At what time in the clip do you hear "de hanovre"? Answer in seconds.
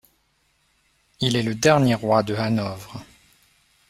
2.23-3.05